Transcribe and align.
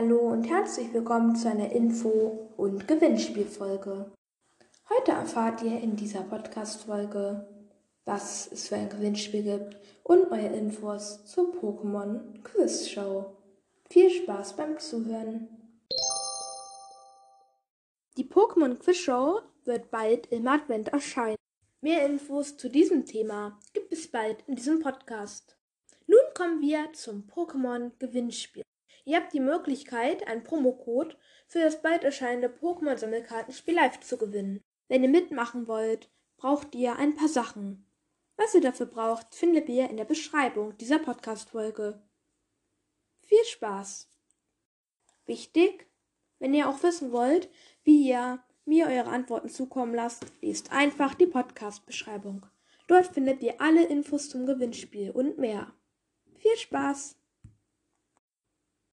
und 0.00 0.44
herzlich 0.44 0.94
willkommen 0.94 1.34
zu 1.34 1.50
einer 1.50 1.72
Info- 1.72 2.52
und 2.56 2.86
Gewinnspielfolge. 2.86 4.12
Heute 4.88 5.10
erfahrt 5.10 5.60
ihr 5.62 5.80
in 5.80 5.96
dieser 5.96 6.20
Podcast-Folge, 6.20 7.48
was 8.04 8.46
es 8.52 8.68
für 8.68 8.76
ein 8.76 8.88
Gewinnspiel 8.88 9.42
gibt 9.42 9.76
und 10.04 10.30
eure 10.30 10.54
Infos 10.56 11.24
zur 11.24 11.52
Pokémon 11.52 12.40
Quiz 12.44 12.88
Show. 12.88 13.36
Viel 13.90 14.08
Spaß 14.08 14.54
beim 14.54 14.78
Zuhören. 14.78 15.48
Die 18.16 18.24
Pokémon 18.24 18.78
Quiz 18.78 18.98
Show 18.98 19.40
wird 19.64 19.90
bald 19.90 20.28
im 20.28 20.46
Advent 20.46 20.90
erscheinen. 20.90 21.38
Mehr 21.80 22.06
Infos 22.06 22.56
zu 22.56 22.70
diesem 22.70 23.04
Thema 23.04 23.58
gibt 23.72 23.92
es 23.92 24.08
bald 24.08 24.44
in 24.46 24.54
diesem 24.54 24.78
Podcast. 24.78 25.58
Nun 26.06 26.20
kommen 26.34 26.60
wir 26.60 26.92
zum 26.92 27.24
Pokémon 27.24 27.90
Gewinnspiel. 27.98 28.62
Ihr 29.08 29.16
habt 29.16 29.32
die 29.32 29.40
Möglichkeit, 29.40 30.28
einen 30.28 30.44
Promocode 30.44 31.16
für 31.46 31.60
das 31.60 31.80
bald 31.80 32.04
erscheinende 32.04 32.48
Pokémon-Sammelkartenspiel 32.48 33.74
live 33.74 34.00
zu 34.00 34.18
gewinnen. 34.18 34.60
Wenn 34.88 35.02
ihr 35.02 35.08
mitmachen 35.08 35.66
wollt, 35.66 36.10
braucht 36.36 36.74
ihr 36.74 36.96
ein 36.96 37.14
paar 37.16 37.28
Sachen. 37.28 37.86
Was 38.36 38.54
ihr 38.54 38.60
dafür 38.60 38.84
braucht, 38.84 39.34
findet 39.34 39.70
ihr 39.70 39.88
in 39.88 39.96
der 39.96 40.04
Beschreibung 40.04 40.76
dieser 40.76 40.98
Podcast-Folge. 40.98 42.02
Viel 43.22 43.44
Spaß! 43.46 44.10
Wichtig, 45.24 45.88
wenn 46.38 46.52
ihr 46.52 46.68
auch 46.68 46.82
wissen 46.82 47.10
wollt, 47.10 47.48
wie 47.84 48.10
ihr 48.10 48.44
mir 48.66 48.88
eure 48.88 49.08
Antworten 49.08 49.48
zukommen 49.48 49.94
lasst, 49.94 50.26
lest 50.42 50.70
einfach 50.70 51.14
die 51.14 51.26
Podcast-Beschreibung. 51.26 52.44
Dort 52.88 53.06
findet 53.06 53.42
ihr 53.42 53.58
alle 53.58 53.86
Infos 53.86 54.28
zum 54.28 54.44
Gewinnspiel 54.44 55.12
und 55.12 55.38
mehr. 55.38 55.72
Viel 56.36 56.58
Spaß! 56.58 57.18